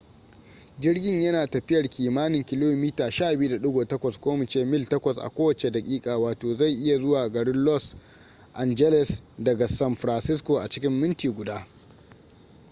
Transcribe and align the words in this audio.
jirgin 0.79 1.21
ya 1.21 1.31
na 1.31 1.47
tafiyar 1.47 1.89
kimanin 1.89 2.43
kilomita 2.45 3.07
12.8 3.07 4.17
ko 4.19 4.37
mu 4.37 4.45
ce 4.45 4.65
mil 4.65 4.85
8 4.85 5.21
a 5.21 5.29
kowace 5.29 5.71
daƙiƙa 5.71 6.17
wato 6.17 6.55
zai 6.55 6.73
iya 6.73 6.97
zuwa 6.99 7.29
garin 7.29 7.63
los 7.65 7.95
angeles 8.53 9.21
daga 9.39 9.67
san 9.67 9.95
francisco 9.95 10.57
a 10.59 10.69
cikin 10.69 10.91
minti 10.99 11.27
guda 11.29 11.67